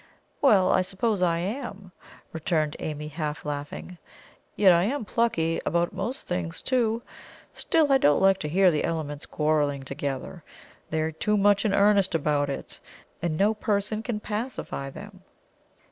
[0.41, 1.91] "Well, I suppose I am,"
[2.33, 3.99] returned Amy, half laughing.
[4.55, 7.03] "Yet I am plucky about most things, too.
[7.53, 10.43] Still I don't like to hear the elements quarrelling together
[10.89, 12.79] they are too much in earnest about it
[13.21, 15.21] and no person can pacify them."